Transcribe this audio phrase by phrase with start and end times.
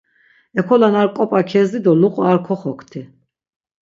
[0.59, 3.01] Ekolen ar k̆op̆a kezdi do luqu ar koxokti.